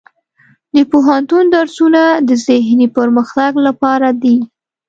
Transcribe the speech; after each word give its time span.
د 0.75 0.77
پوهنتون 0.91 1.43
درسونه 1.55 2.01
د 2.27 2.29
ذهني 2.47 2.87
پرمختګ 2.97 3.51
لپاره 3.67 4.09
دي. 4.23 4.37